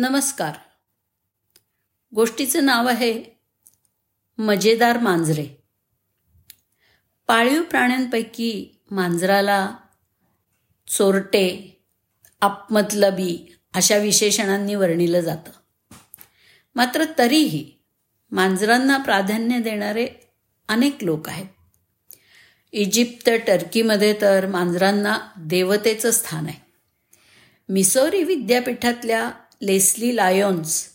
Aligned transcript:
नमस्कार. 0.00 0.52
गोष्टीचं 2.14 2.64
नाव 2.64 2.88
आहे 2.88 3.24
मजेदार 4.38 4.98
मांजरे. 4.98 5.46
पाळीव 7.26 7.62
प्राण्यांपैकी 7.62 8.80
मांजराला 8.90 9.76
चोरटे 10.88 11.80
आपमतलबी 12.40 13.56
अशा 13.74 13.96
विशेषणांनी 13.96 14.74
वर्णिलं 14.74 15.20
जातं. 15.20 15.50
मात्र 16.74 17.04
तरीही 17.18 17.72
मांजरांना 18.30 18.98
प्राधान्य 18.98 19.58
देणारे 19.58 20.08
अनेक 20.68 21.04
लोक 21.04 21.28
आहेत. 21.28 21.46
इजिप्त 22.72 23.30
टर्कीमध्ये 23.46 24.18
तर 24.20 24.46
मांजरांना 24.46 25.18
देवतेचं 25.36 26.10
स्थान 26.10 26.46
आहे. 26.46 26.72
मिसोरी 27.68 28.22
विद्यापीठातल्या 28.22 29.30
लेस्ली 29.62 30.16
लायॉन्स 30.16 30.86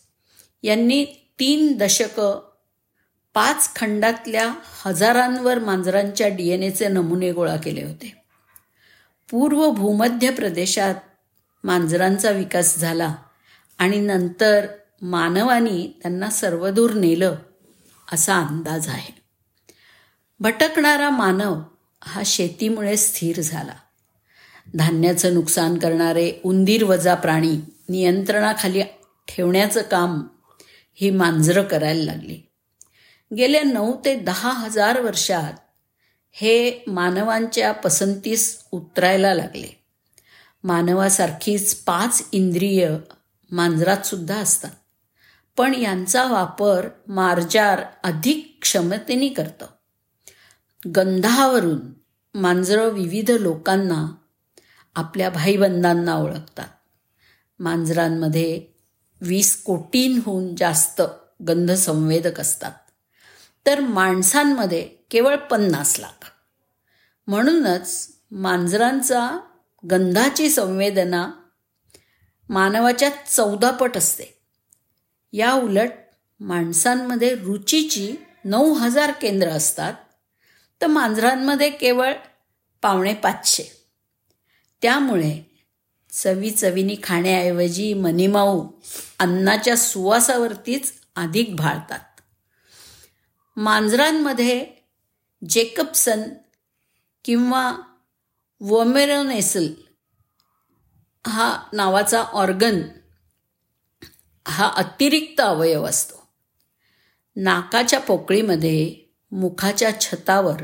यांनी 0.63 1.05
तीन 1.39 1.77
दशकं 1.77 2.49
पाच 3.33 3.75
खंडातल्या 3.75 4.53
हजारांवर 4.85 5.59
मांजरांच्या 5.59 6.27
डी 6.27 6.49
एन 6.49 6.63
एचे 6.63 6.87
नमुने 6.87 7.31
गोळा 7.31 7.55
केले 7.57 7.83
होते. 7.83 8.23
पूर्व 9.29 9.69
भूमध्य 9.69 10.29
प्रदेशात 10.29 10.95
मांजरांचा 11.63 12.31
विकास 12.31 12.77
झाला 12.77 13.15
आणि 13.77 13.99
नंतर 13.99 14.65
मानवानी 15.01 15.99
त्यांना 16.01 16.29
सर्वदूर 16.29 16.91
नेलं 16.91 17.35
असा 18.13 18.35
अंदाज 18.37 18.87
आहे. 18.87 19.21
भटकणारा 20.39 21.09
मानव 21.09 21.61
हा 22.03 22.21
शेतीमुळे 22.25 22.97
स्थिर 22.97 23.41
झाला. 23.41 23.73
धान्याचं 24.73 25.33
नुकसान 25.33 25.77
करणारे 25.77 26.31
उंदीर 26.43 26.83
वजा 26.83 27.15
प्राणी 27.15 27.57
नियंत्रणाखाली 27.89 28.81
ठेवण्याचं 29.27 29.81
काम 29.81 30.27
ही 30.93 31.11
मांजरं 31.11 31.63
करायला 31.63 32.03
लागली. 32.03 32.41
गेल्या 33.37 33.63
नऊ 33.63 33.95
ते 34.05 34.15
दहा 34.15 34.49
हजार 34.49 35.01
वर्षात 35.01 35.53
हे 36.31 36.83
मानवांच्या 36.87 37.71
पसंतीस 37.71 38.63
उतरायला 38.71 39.33
लागले. 39.33 39.83
मानवासारखीच 40.63 41.75
पाच 41.75 42.27
इंद्रिय 42.31 42.89
मांजरात 43.51 44.05
सुद्धा 44.05 44.35
असतात. 44.35 44.71
पण 45.57 45.75
यांचा 45.75 46.23
वापर 46.31 46.87
मार्जार 47.07 47.81
अधिक 48.03 48.57
क्षमतेने 48.61 49.29
करतं. 49.29 49.65
गंधावरून 50.95 51.79
मांजरं 52.33 52.87
विविध 52.87 53.31
लोकांना 53.31 54.15
आपल्या 54.95 55.29
भाईबंधांना 55.29 56.15
ओळखतात. 56.15 56.67
मांजरांमध्ये 57.59 58.65
वीस 59.21 59.63
कोटींहून 59.63 60.55
जास्त 60.55 61.01
गंध 61.47 61.71
संवेदक 61.71 62.39
असतात. 62.39 62.71
तर 63.65 63.79
माणसांमध्ये 63.79 64.89
केवळ 65.11 65.35
पन्नास 65.35 65.99
लाख. 65.99 66.31
म्हणूनच 67.27 68.13
मांजरांचा 68.31 69.39
गंधाची 69.91 70.49
संवेदना 70.49 71.31
मानवाच्या 72.49 73.09
चौदापट 73.09 73.97
असते. 73.97 74.39
या 75.33 75.53
उलट 75.53 75.91
माणसांमध्ये 76.39 77.35
रुचीची 77.35 78.15
नऊ 78.45 78.73
हजार 78.73 79.11
केंद्र 79.11 79.47
असतात. 79.47 79.93
तर 80.81 80.87
मांजरांमध्ये 80.87 81.69
केवळ 81.69 82.13
पावणे 82.81 83.13
पाचशे. 83.13 83.63
त्यामुळे 84.81 85.52
चवी 86.13 86.51
चवीनी 86.51 86.95
खाण्याऐवजी 87.03 87.93
मनीमाऊ 87.93 88.67
अन्नाच्या 89.19 89.77
सुवासावरतीच 89.77 90.93
अधिक 91.15 91.55
भाळतात. 91.55 91.99
मांजरांमध्ये 93.57 94.65
जेकबसन 95.49 96.21
किंवा 97.25 97.77
वोमेरोनेसल 98.61 99.67
हा 101.27 101.63
नावाचा 101.73 102.21
ऑर्गन 102.21 102.81
हा 104.47 104.71
अतिरिक्त 104.75 105.41
अवयव 105.41 105.85
असतो. 105.85 106.27
नाकाच्या 107.35 107.99
पोकळीमध्ये 107.99 108.95
मुखाच्या 109.31 110.01
छतावर 110.01 110.63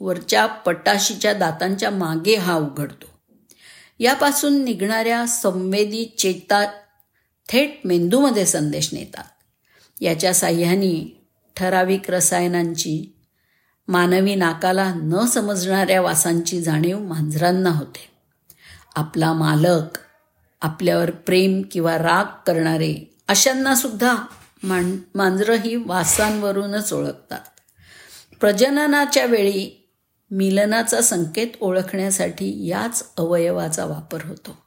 वरच्या 0.00 0.46
पटाशीच्या 0.46 1.32
दातांच्या 1.32 1.90
मागे 1.90 2.36
हा 2.36 2.54
उघडतो. 2.54 3.09
यापासून 4.00 4.64
निघणाऱ्या 4.64 5.26
संवेदी 5.26 6.04
चेता 6.18 6.70
थेट 7.48 7.80
मेंदूमध्ये 7.84 8.46
संदेश 8.46 8.94
नेतात. 8.94 9.24
याच्या 10.00 10.34
साह्याने 10.34 11.26
ठराविक 11.56 12.10
रसायनांची 12.10 13.16
मानवी 13.88 14.34
नाकाला 14.34 14.94
न 14.94 15.26
समजणाऱ्या 15.26 16.00
वासांची 16.00 16.62
जाणीव 16.62 16.98
मांजरांना 16.98 17.70
होते. 17.70 18.08
आपला 18.96 19.32
मालक 19.32 19.98
आपल्यावर 20.60 21.10
प्रेम 21.10 21.62
किंवा 21.70 21.98
राग 21.98 22.24
करणारे 22.24 23.14
अशांना 23.28 23.74
सुद्धा 23.74 24.16
मान 24.62 24.98
मांजरं 25.14 25.56
ही 25.56 25.76
वासांवरूनच 25.76 26.92
ओळखतात. 26.92 27.40
प्रजननाच्या 28.40 29.26
वेळी 29.26 29.79
मिलनाचा 30.30 31.00
संकेत 31.00 31.48
ओळखण्यासाठी 31.60 32.66
याच 32.66 33.08
अवयवाचा 33.18 33.84
वापर 33.84 34.18
होतो. 34.24 34.58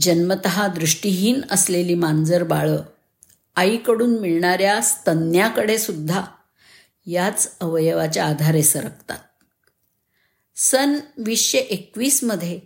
जन्मत 0.00 0.46
दृष्टीहीन 0.46 1.40
असलेली 1.50 1.94
मांजर 1.94 2.42
बाळं 2.42 2.82
आईकडून 3.56 4.18
मिळणाऱ्या 4.18 4.80
स्तन्याकडे 4.80 5.78
सुद्धा 5.78 6.24
याच 7.06 7.56
अवयवाच्या 7.60 8.26
आधारे 8.26 8.62
सरकतात. 8.62 9.18
सन 10.56 10.98
वीसशे 11.18 11.58
एकवीसमध्ये 11.58 12.60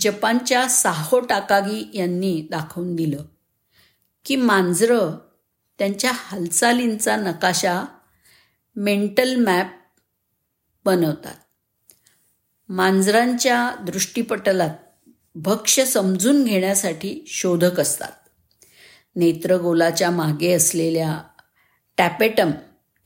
जपानच्या 0.00 0.68
साहो 0.68 1.20
टाकागी 1.20 1.90
यांनी 1.94 2.48
दाखवून 2.50 2.96
दिलं 2.96 3.24
की 4.24 4.36
मांजरं 4.36 5.18
त्यांच्या 5.78 6.12
हालचालींचा 6.14 7.16
नकाशा 7.16 7.82
मेंटल 8.76 9.36
मॅप 9.36 9.81
बनवतात. 10.84 11.34
मांजरांच्या 12.68 13.74
दृष्टीपटलात 13.80 14.70
भक्ष्य 15.34 15.84
समजून 15.84 16.44
घेण्यासाठी 16.44 17.24
शोधक 17.26 17.80
असतात. 17.80 18.12
नेत्रगोलाच्या 19.16 20.10
मागे 20.10 20.52
असलेल्या 20.52 21.22
टॅपेटम 21.96 22.50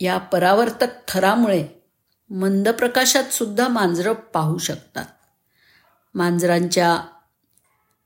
या 0.00 0.18
परावर्तक 0.18 0.86
थरामुळे 1.08 1.66
मंद 2.30 2.68
प्रकाशात 2.68 3.24
सुद्धा 3.24 3.68
मांजरं 3.68 4.12
पाहू 4.12 4.58
शकतात. 4.58 5.04
मांजरांच्या 6.14 7.00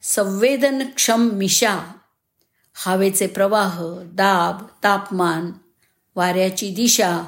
संवेदनक्षम 0.02 1.20
मिशा 1.20 1.92
हवेचे 2.74 3.26
प्रवाह 3.26 3.82
दाब 4.04 4.66
तापमान 4.84 5.50
वाऱ्याची 6.16 6.74
दिशा 6.74 7.24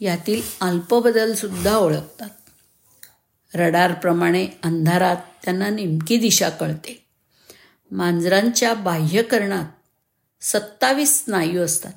यातील 0.00 0.42
अल्पबदलसुद्धा 0.60 1.76
ओळखतात. 1.76 2.28
रडारप्रमाणे 3.54 4.46
अंधारात 4.64 5.16
त्यांना 5.44 5.68
नेमकी 5.68 6.16
दिशा 6.16 6.48
कळते. 6.48 7.06
मांजरांच्या 7.90 8.74
बाह्यकरणात 8.74 9.64
सत्तावीस 10.44 11.24
स्नायू 11.24 11.62
असतात. 11.62 11.92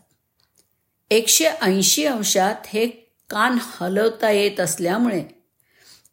एकशे 1.12 1.46
ऐंशी 1.46 2.06
अंशात 2.06 2.56
हे 2.68 2.88
कान 3.30 3.58
हलवता 3.62 4.30
येत 4.30 4.60
असल्यामुळे 4.60 5.24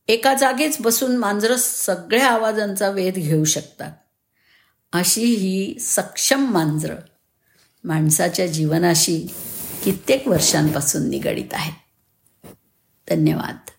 एका 0.08 0.34
जागेच 0.34 0.76
बसून 0.80 1.16
मांजरं 1.16 1.56
सगळ्या 1.56 2.28
आवाजांचा 2.28 2.90
वेध 2.90 3.14
घेऊ 3.14 3.44
शकतात. 3.44 3.92
अशी 4.92 5.24
ही 5.24 5.78
सक्षम 5.80 6.52
मांजरं 6.52 6.96
माणसाच्या 7.84 8.46
जीवनाशी 8.46 9.26
कित्येक 9.84 10.28
वर्षांपासून 10.28 11.08
निगडीत 11.08 11.54
आहेत. 11.54 11.72
धन्यवाद. 13.10 13.70